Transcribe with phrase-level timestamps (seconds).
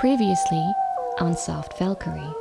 [0.00, 0.66] Previously,
[1.18, 2.34] on Soft Valkyrie,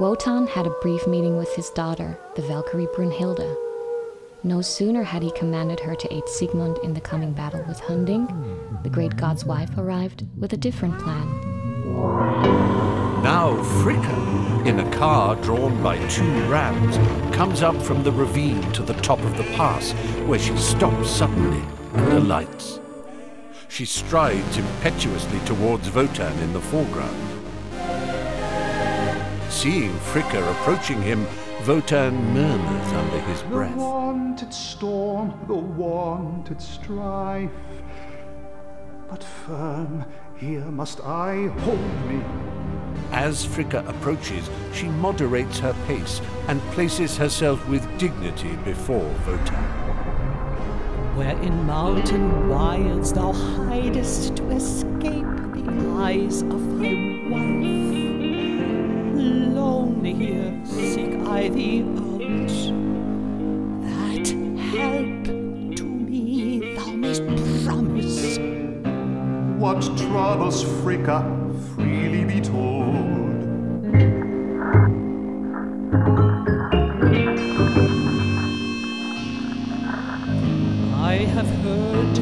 [0.00, 3.54] Wotan had a brief meeting with his daughter, the Valkyrie Brunhilde.
[4.42, 8.26] No sooner had he commanded her to aid Siegmund in the coming battle with Hunding,
[8.82, 11.28] the great god's wife arrived with a different plan.
[13.22, 13.54] Now
[13.84, 16.96] Fricka, in a car drawn by two rams,
[17.32, 19.92] comes up from the ravine to the top of the pass,
[20.26, 21.62] where she stops suddenly
[21.94, 22.80] and alights.
[23.68, 27.36] She strides impetuously towards Wotan in the foreground.
[29.50, 31.26] Seeing Fricka approaching him,
[31.66, 33.74] Wotan murmurs under his breath.
[33.74, 37.50] The wanted storm, the wanted strife.
[39.08, 40.04] But firm,
[40.36, 42.22] here must I hold me.
[43.12, 49.85] As Fricka approaches, she moderates her pace and places herself with dignity before Wotan.
[51.16, 55.24] Where in mountain wilds thou hidest to escape
[55.54, 56.92] the eyes of thy
[57.30, 57.96] wife.
[59.56, 62.52] Lonely here seek I thee out,
[63.86, 64.28] that
[64.74, 65.24] help
[65.76, 67.22] to me thou mayst
[67.64, 68.38] promise.
[69.58, 71.24] What troubles Fricka
[71.74, 72.75] freely be told.
[81.36, 82.16] Have heard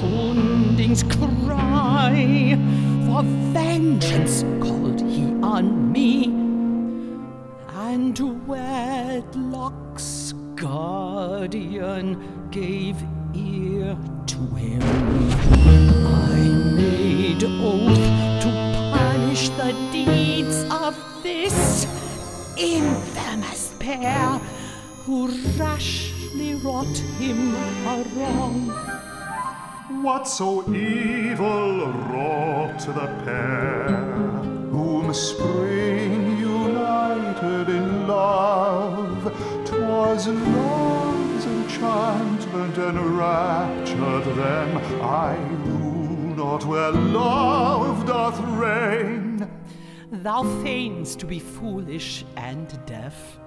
[0.00, 2.56] Hunding's cry,
[3.04, 6.24] for vengeance called he on me,
[7.68, 12.96] and wedlock's guardian gave
[13.34, 13.98] ear
[14.28, 14.80] to him.
[16.06, 16.40] I
[16.80, 18.06] made oath
[18.44, 18.50] to
[18.96, 21.86] punish the deeds of this
[22.56, 24.40] infamous pair
[25.04, 25.28] who
[25.58, 26.13] rashly
[26.64, 28.68] wrought him a wrong.
[30.02, 33.88] What so evil wrought the pair,
[34.72, 39.30] whom spring united in love?
[39.66, 44.68] 'Twas love's enchantment enraptured them.
[45.02, 49.46] I rule not where love doth reign.
[50.10, 53.38] Thou feignst to be foolish and deaf,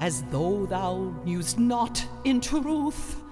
[0.00, 3.22] as though thou knewst not in truth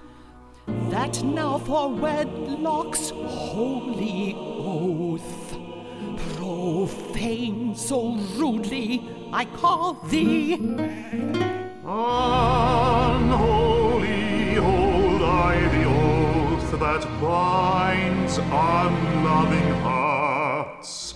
[0.89, 5.57] that now for wedlock's holy oath,
[6.35, 10.53] profane so rudely I call thee.
[11.85, 13.25] Unholy
[14.55, 21.13] hold I the oath that binds unloving hearts.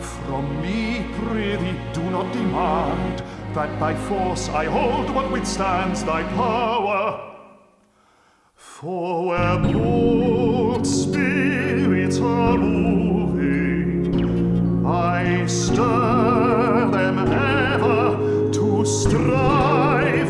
[0.00, 3.11] From me, prithee, do not demand
[3.54, 7.36] that by force I hold what withstands thy power.
[8.56, 14.26] For where bold spirits are moving,
[14.86, 20.28] I stir them ever to strife.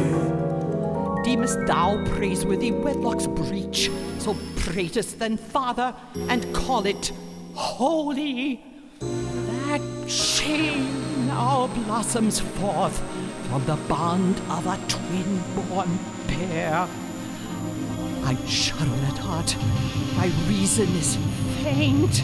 [1.24, 5.94] Deemest thou praiseworthy wedlock's breach, so pratest then, father,
[6.28, 7.12] and call it
[7.54, 8.64] holy?
[8.98, 13.00] That shame now blossoms forth
[13.52, 16.88] from the bond of a twin-born pair.
[18.24, 19.54] I shudder at heart,
[20.16, 21.16] my reason is
[21.62, 22.22] faint.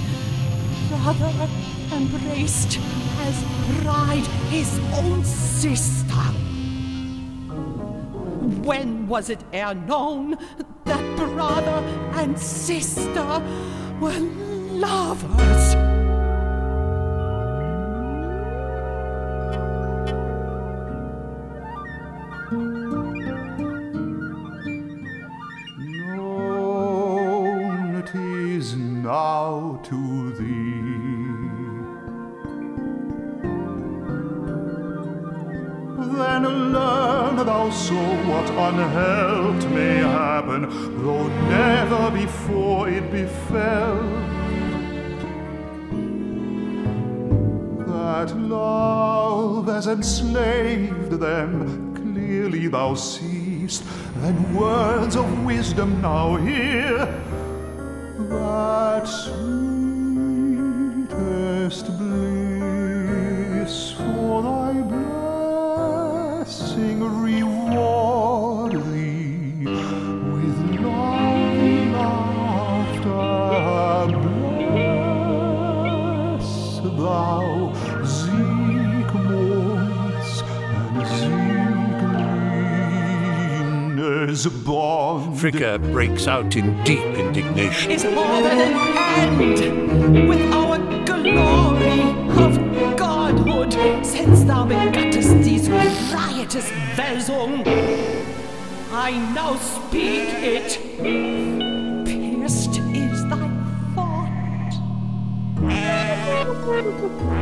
[0.88, 1.30] Brother
[1.92, 2.78] embraced
[3.20, 3.44] as
[3.82, 6.14] bride his own sister.
[8.64, 10.34] When was it e'er known
[10.86, 11.84] that brother
[12.14, 13.42] and sister
[14.00, 15.87] were lovers?
[37.44, 40.68] Thou so what unhelped may happen,
[41.02, 44.02] though never before it befell.
[47.86, 53.84] That love has enslaved them, clearly thou seest,
[54.22, 57.06] and words of wisdom now hear.
[58.30, 59.38] That sweetest
[61.98, 67.02] bliss for thy blessing
[84.48, 85.36] a bond.
[85.36, 87.90] Fricka breaks out in deep indignation.
[87.90, 88.74] It's more than an
[89.18, 92.00] end with our glory
[92.44, 92.56] of
[92.96, 97.62] godhood since thou begottest these riotous Welsung.
[98.90, 100.78] I now speak it.
[102.06, 103.48] Pierced is thy
[103.94, 104.72] thought.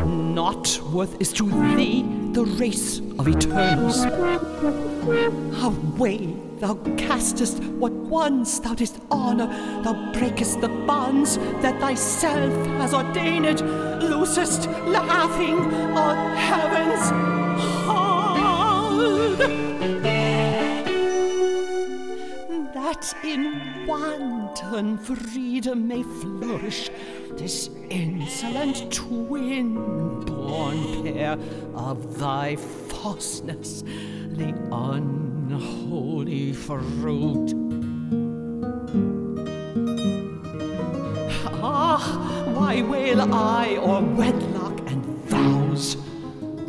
[0.06, 1.44] Not worth is to
[1.76, 4.05] thee the race of eternals.
[5.65, 9.47] Away, thou castest what once thou didst honor,
[9.83, 13.62] thou breakest the bonds that thyself has ordained,
[14.03, 15.61] loosest laughing
[15.97, 17.09] on heaven's
[17.87, 19.38] hold.
[22.75, 26.91] That in wanton freedom may flourish
[27.32, 31.38] this insolent twin-born pair
[31.75, 37.55] of thy falseness, the unholy fruit.
[41.62, 45.96] Ah, why wail I o'er wedlock and vows,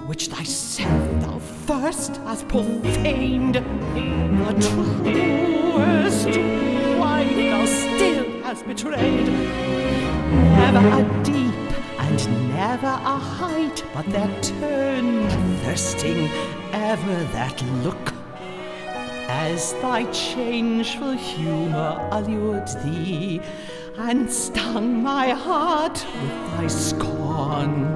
[0.07, 3.56] which thyself thou first hast profaned?
[3.56, 6.27] The truest
[7.00, 9.27] wife thou still hast betrayed.
[10.31, 15.31] Never a deep and never a height, but that turned
[15.62, 16.29] thirsting
[16.74, 18.13] ever that look.
[19.29, 23.41] As thy changeful humor allured thee,
[23.97, 27.88] and stung my heart with thy scorn.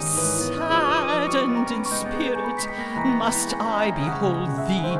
[0.00, 2.68] Saddened in spirit,
[3.06, 4.98] must I behold thee,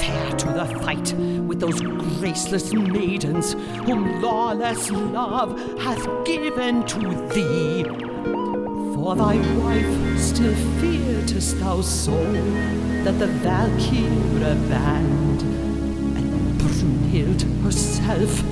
[0.00, 0.29] fair
[0.60, 1.14] the fight
[1.48, 3.54] with those graceless maidens
[3.86, 7.00] whom lawless love hath given to
[7.32, 7.82] thee.
[8.94, 12.14] For thy wife still fearest thou so
[13.04, 15.40] that the Valkyria band
[16.18, 18.42] and Brunhild herself,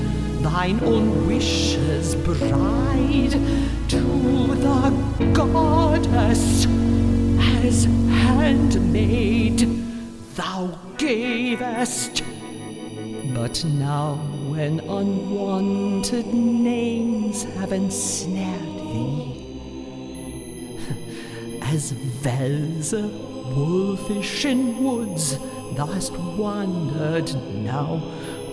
[0.42, 3.32] thine own wishes bride,
[3.88, 4.00] to
[4.64, 6.64] the goddess
[7.66, 9.87] as handmaid
[10.38, 12.22] thou gavest.
[13.34, 14.14] But now,
[14.46, 19.34] when unwanted names have ensnared thee,
[21.62, 21.92] as
[22.22, 22.92] Wälse,
[23.52, 25.38] wolfish in woods,
[25.74, 28.00] thou hast wandered now,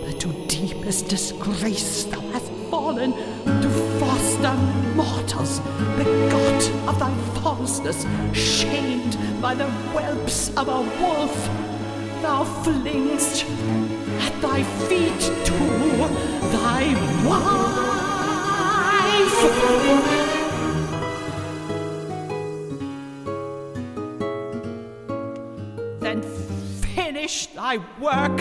[0.05, 3.13] that to deepest disgrace thou hast fallen,
[3.61, 4.55] to foster
[4.95, 5.59] mortals,
[5.97, 11.74] begot of thy falseness, shamed by the whelps of a wolf,
[12.25, 13.37] thou flingst
[14.25, 15.57] at thy feet to
[16.55, 16.83] thy
[17.29, 19.39] wife.
[25.99, 26.19] then
[26.95, 28.37] finish thy work.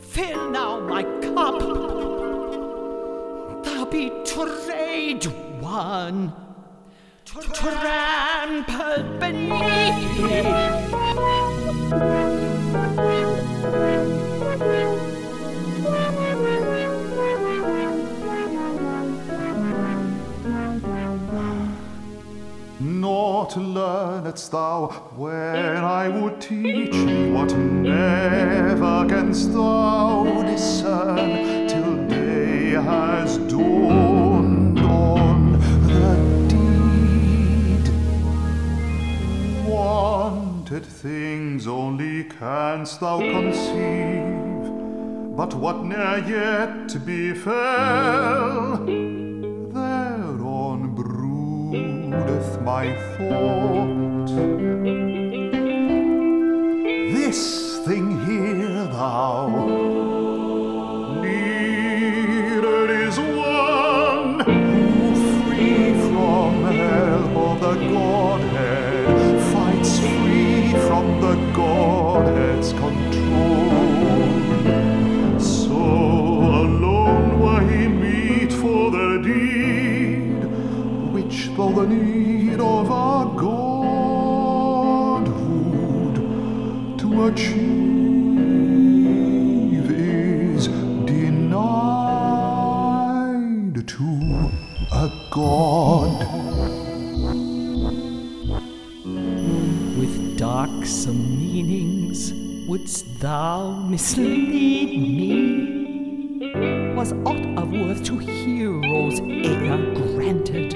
[0.00, 1.58] Fill now my cup.
[3.64, 5.24] Thou betrayed
[5.60, 6.32] one,
[7.24, 11.37] trampled beneath.
[22.80, 32.72] Naught learnedst thou when I would teach thee what never canst thou discern till day
[32.72, 33.97] has dawned
[41.02, 44.66] things only canst thou conceive,
[45.36, 48.84] but what ne'er yet befell,
[49.74, 54.77] thereon broodeth my thought.
[93.88, 94.50] To
[94.92, 96.20] a God.
[99.98, 102.32] With darksome meanings
[102.68, 106.52] wouldst thou mislead me?
[106.94, 110.74] Was aught of worth to heroes e'er granted,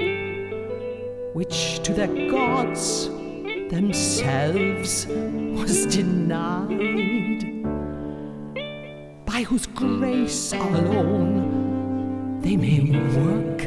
[1.35, 3.11] which to their gods
[3.69, 7.45] themselves was denied?
[9.26, 11.62] By whose grace alone
[12.42, 12.80] they may
[13.16, 13.58] work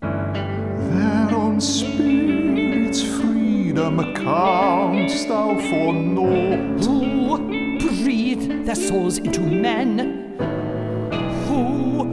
[0.00, 6.84] Their own spirit freedom countst thou for naught.
[6.84, 10.36] Who breathed their souls into men?
[11.48, 12.04] Who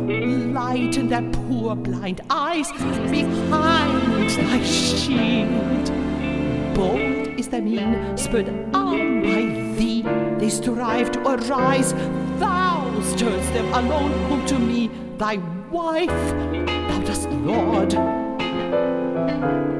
[0.53, 2.71] lightened their poor blind eyes
[3.11, 5.91] behind thy shield?
[6.75, 9.41] Bold is their mien, spurred on by
[9.77, 10.03] thee,
[10.37, 11.93] they strive to arise.
[13.11, 15.37] Stirrest them alone, whom to me, thy
[15.71, 16.07] wife,
[16.89, 17.93] thou dost lord.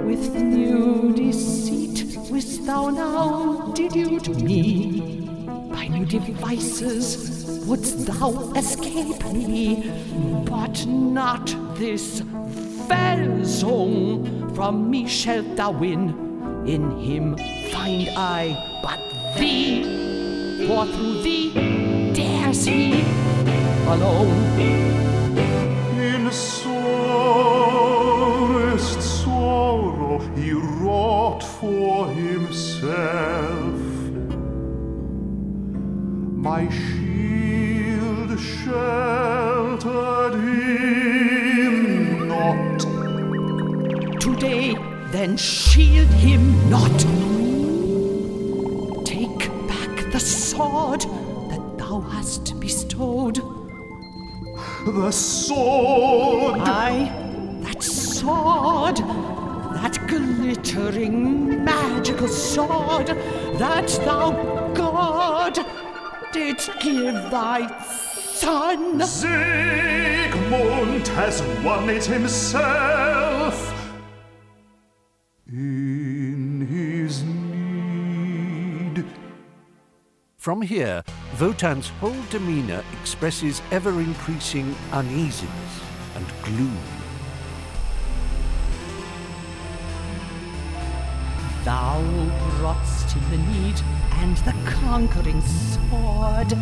[0.08, 5.28] With new deceit wist thou now delude me.
[5.72, 9.92] By new devices wouldst thou escape me,
[10.46, 12.22] but not this
[12.88, 16.16] Welsung from me shalt thou win.
[16.66, 17.36] In him
[17.72, 19.00] find I but
[19.38, 19.84] thee,
[20.68, 21.77] for through thee
[22.56, 23.02] he
[23.88, 24.60] alone.
[26.00, 27.42] In sorest
[29.02, 33.82] sorrow he wrought for himself.
[36.48, 42.80] My shield sheltered him not.
[44.22, 44.76] Today,
[45.12, 46.98] then shield him not.
[49.06, 51.06] Take back the sword
[51.88, 53.38] thou hast bestowed.
[54.86, 57.10] The sword Aye,
[57.62, 63.08] that sword, that glittering magical sword
[63.64, 64.32] that thou,
[64.74, 65.58] God,
[66.34, 69.00] didst give thy son.
[69.02, 70.58] Siegmund
[71.10, 73.27] has won it himself.
[80.48, 81.04] From here,
[81.42, 85.82] Wotan's whole demeanor expresses ever increasing uneasiness
[86.16, 86.80] and gloom.
[91.66, 92.02] Thou
[92.62, 93.76] broughtst him the need
[94.22, 96.54] and the conquering sword.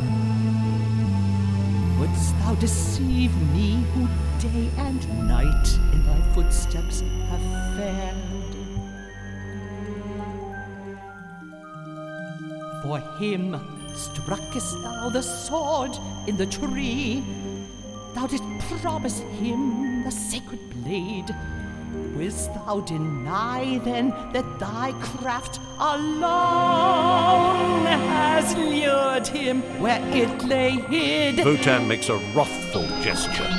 [2.00, 4.08] Wouldst thou deceive me who
[4.40, 8.16] day and night in thy footsteps have fared?
[12.82, 15.98] For him struckest thou the sword
[16.28, 17.24] in the tree.
[18.14, 18.44] Thou didst
[18.82, 21.36] promise him the sacred blade.
[22.16, 31.46] Wilt thou deny then that thy craft alone has lured him where it lay hid?
[31.46, 33.50] Wotan makes a wrathful gesture.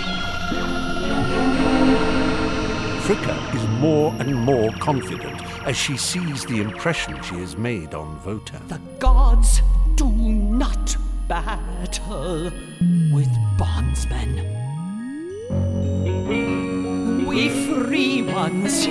[3.06, 5.35] Fricka is more and more confident
[5.66, 8.66] as she sees the impression she has made on Wotan.
[8.68, 9.62] The gods
[9.96, 10.96] do not
[11.26, 12.44] battle
[13.12, 14.46] with bondsmen.
[17.26, 18.86] We free ones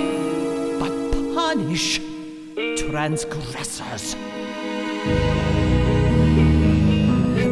[0.78, 0.94] but
[1.34, 1.98] punish
[2.76, 4.14] transgressors.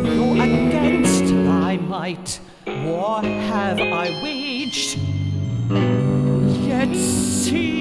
[0.02, 4.98] Though against thy might war have I waged,
[6.68, 7.73] yet Siegmund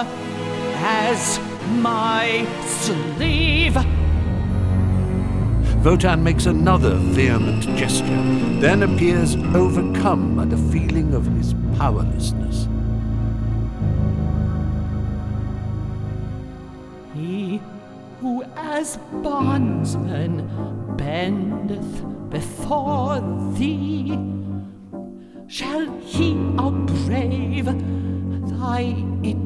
[0.00, 1.38] as
[1.80, 3.76] my slave.
[5.84, 8.22] Wotan makes another vehement gesture,
[8.60, 12.68] then appears overcome by the feeling of his powerlessness.
[17.14, 17.60] He
[18.20, 23.20] who as bondsman bendeth before
[23.54, 24.18] thee,
[25.46, 27.66] shall he outbrave
[28.58, 28.80] thy
[29.22, 29.37] eternal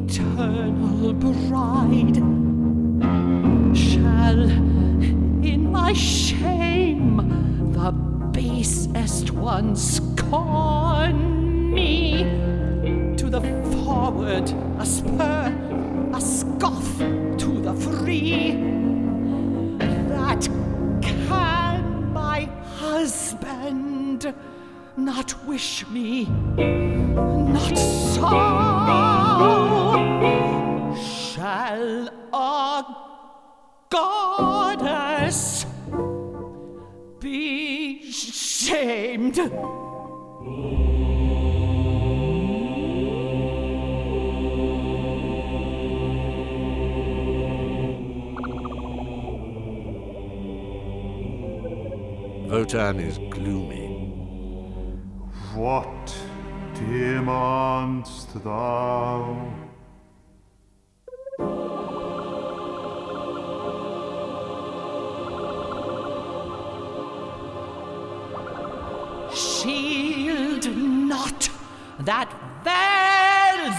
[1.14, 2.16] bride?
[3.76, 4.40] Shall
[5.42, 7.16] in my shame
[7.72, 7.92] the
[8.32, 11.16] basest one scorn
[11.72, 12.24] me?
[13.16, 13.40] To the
[13.84, 18.52] forward a spur, a scoff to the free.
[20.08, 20.48] That
[21.00, 21.28] can
[22.12, 23.91] my husband
[24.96, 28.28] not wish me, not so.
[31.34, 32.84] Shall a
[33.90, 35.66] goddess
[37.20, 39.38] be shamed?
[52.50, 53.81] Wotan is gloomy.
[55.62, 56.12] What
[56.74, 59.36] demandst thou?
[69.32, 71.48] Shield not
[72.00, 72.28] that
[72.64, 73.70] very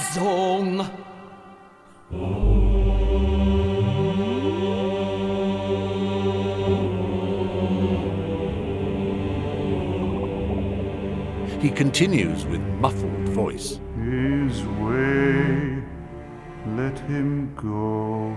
[11.64, 13.80] He continues with muffled voice.
[13.96, 15.82] His way,
[16.76, 18.36] let him go.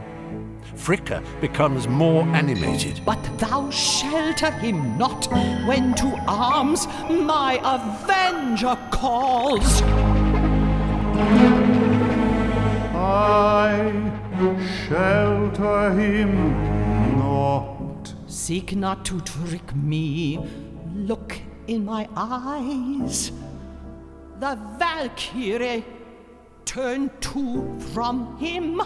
[0.76, 3.00] Fricka becomes more animated.
[3.04, 5.26] But thou shelter him not
[5.66, 9.82] when to arms my avenger calls.
[12.94, 14.12] I
[14.88, 18.14] shelter him not.
[18.28, 20.38] Seek not to trick me.
[20.94, 21.35] Look
[21.66, 23.32] in my eyes.
[24.38, 25.84] The Valkyrie
[26.64, 28.82] turned to from him.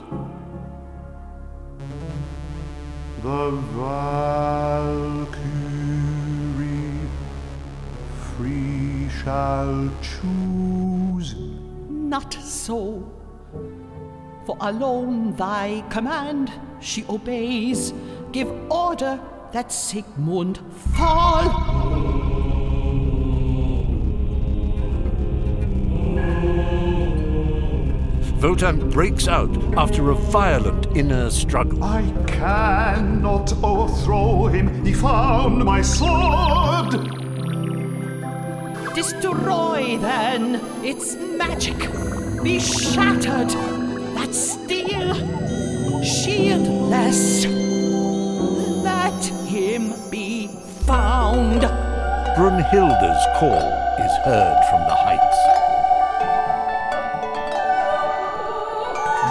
[3.22, 5.30] The Valkyrie
[8.36, 11.34] free shall choose.
[11.88, 13.04] Not so.
[14.46, 17.92] For alone thy command she obeys.
[18.32, 19.20] Give order
[19.52, 20.58] that Siegmund
[20.96, 22.09] fall.
[28.42, 31.84] Wotan breaks out after a violent inner struggle.
[31.84, 34.82] I cannot overthrow him.
[34.84, 36.92] He found my sword.
[38.94, 41.76] Destroy then its magic.
[42.42, 43.50] Be shattered
[44.16, 45.14] that steel.
[46.02, 47.44] Shieldless.
[48.82, 50.48] Let him be
[50.86, 51.60] found.
[52.36, 53.68] Brunhilde's call
[54.00, 55.29] is heard from the heights.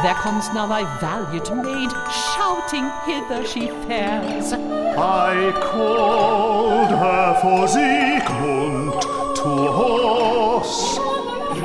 [0.02, 4.54] There comes now thy valiant maid, shouting hither she fares.
[4.54, 10.98] I called her for Siegmund to horse.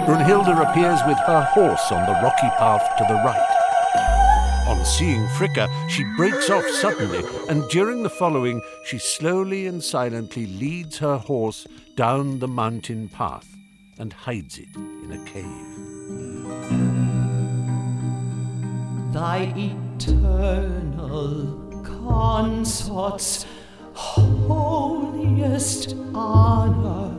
[0.04, 4.66] Brunhilde appears with her horse on the rocky path to the right.
[4.66, 10.46] On seeing Fricka, she breaks off suddenly, and during the following, she slowly and silently
[10.46, 13.46] leads her horse down the mountain path
[13.96, 16.33] and hides it in a cave.
[19.14, 21.46] Thy eternal
[21.84, 23.46] consort's
[23.92, 27.16] holiest honor,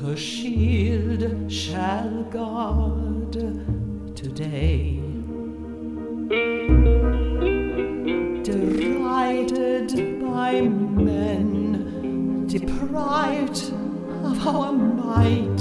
[0.00, 3.32] her shield shall guard
[4.14, 5.00] today.
[8.44, 13.72] Derided by men, deprived
[14.22, 15.60] of our might,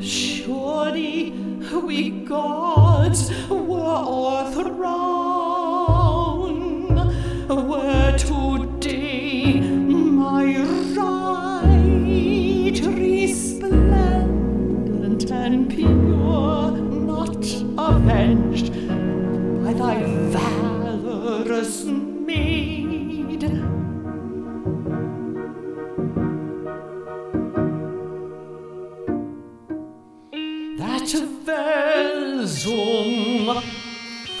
[0.00, 4.78] surely we gods were o'erthrown,
[7.48, 7.89] were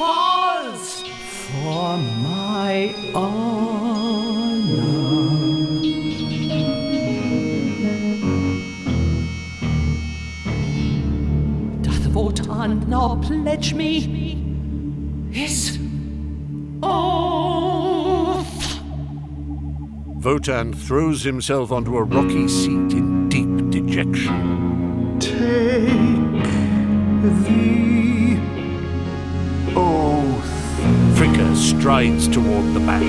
[0.00, 1.02] falls
[1.44, 4.70] for my honor.
[11.82, 13.92] Doth Wotan now pledge me
[15.30, 15.78] his
[16.82, 18.40] oath?
[20.24, 24.49] Wotan throws himself onto a rocky seat in deep dejection.
[31.80, 33.00] Strides toward the back.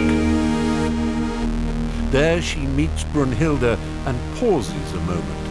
[2.10, 5.51] There she meets Brunhilde and pauses a moment.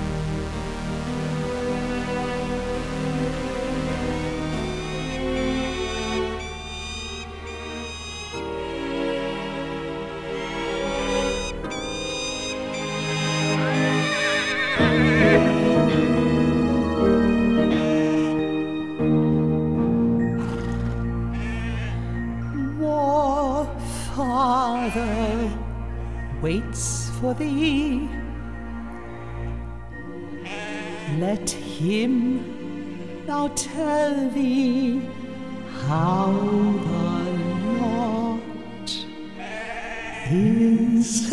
[40.33, 41.31] Is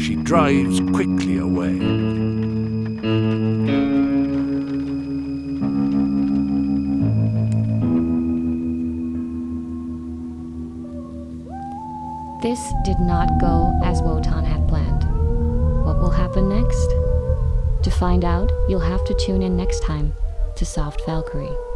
[0.00, 1.78] She drives quickly away.
[12.42, 15.04] This did not go as Wotan had planned.
[15.84, 16.88] What will happen next?
[17.82, 20.12] To find out, you'll have to tune in next time
[20.56, 21.73] to Soft Valkyrie.